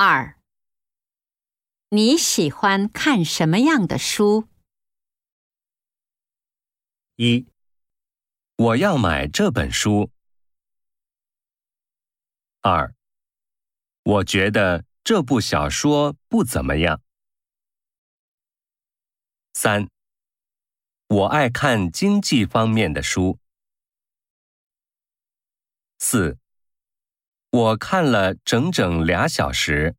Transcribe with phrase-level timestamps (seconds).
[0.00, 0.38] 二，
[1.88, 4.46] 你喜欢看什么样的书？
[7.16, 7.48] 一，
[8.54, 10.12] 我要买这本书。
[12.60, 12.94] 二，
[14.04, 17.02] 我觉得这部小说不怎么样。
[19.52, 19.88] 三，
[21.08, 23.40] 我爱看经济方面的书。
[25.98, 26.38] 四，
[27.50, 29.94] 我看了整整俩小时。